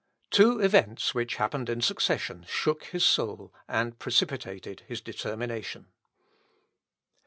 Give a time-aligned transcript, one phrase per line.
[0.31, 5.89] Two events, which happened in succession, shook his soul, and precipitated his determination.